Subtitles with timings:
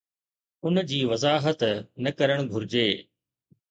[0.65, 1.59] ان جي وضاحت
[2.03, 2.87] نه ڪرڻ گهرجي.